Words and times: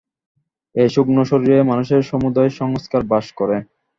এই 0.75 0.87
সূক্ষ্মশরীরেই 0.89 1.69
মানুষের 1.71 2.01
সমুদয় 2.09 2.51
সংস্কার 2.59 3.01
বাস 3.11 3.25
করে। 3.39 3.57